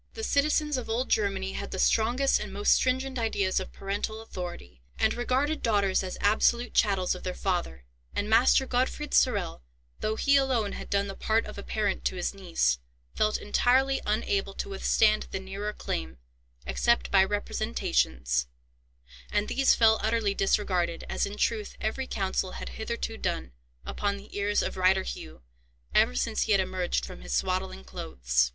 The 0.15 0.23
citizens 0.23 0.77
of 0.77 0.89
old 0.89 1.09
Germany 1.09 1.53
had 1.53 1.69
the 1.69 1.77
strongest 1.77 2.39
and 2.39 2.51
most 2.51 2.73
stringent 2.73 3.19
ideas 3.19 3.59
of 3.59 3.71
parental 3.71 4.19
authority, 4.19 4.81
and 4.97 5.13
regarded 5.13 5.61
daughters 5.61 6.01
as 6.01 6.17
absolute 6.19 6.73
chattels 6.73 7.13
of 7.13 7.21
their 7.21 7.35
father; 7.35 7.85
and 8.15 8.27
Master 8.27 8.65
Gottfried 8.65 9.13
Sorel, 9.13 9.61
though 9.99 10.15
he 10.15 10.37
alone 10.37 10.71
had 10.71 10.89
done 10.89 11.05
the 11.05 11.13
part 11.13 11.45
of 11.45 11.59
a 11.59 11.61
parent 11.61 12.03
to 12.05 12.15
his 12.15 12.33
niece, 12.33 12.79
felt 13.13 13.37
entirely 13.37 14.01
unable 14.03 14.55
to 14.55 14.69
withstand 14.69 15.27
the 15.29 15.39
nearer 15.39 15.71
claim, 15.71 16.17
except 16.65 17.11
by 17.11 17.23
representations; 17.23 18.47
and 19.31 19.47
these 19.49 19.75
fell 19.75 19.99
utterly 20.01 20.33
disregarded, 20.33 21.03
as 21.09 21.27
in 21.27 21.37
truth 21.37 21.75
every 21.79 22.07
counsel 22.07 22.53
had 22.53 22.69
hitherto 22.69 23.17
done, 23.17 23.51
upon 23.85 24.17
the 24.17 24.35
ears 24.35 24.63
of 24.63 24.77
Reiter 24.77 25.03
Hugh, 25.03 25.43
ever 25.93 26.15
since 26.15 26.41
he 26.41 26.53
had 26.53 26.59
emerged 26.59 27.05
from 27.05 27.21
his 27.21 27.35
swaddling 27.35 27.83
clothes. 27.83 28.49